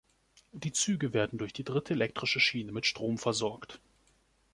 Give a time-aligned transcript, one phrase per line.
[0.51, 3.79] Die Züge werden durch die dritte elektrische Schiene mit Strom versorgt.